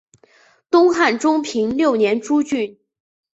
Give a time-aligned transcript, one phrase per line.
[0.71, 2.79] 东汉中平六年诸郡。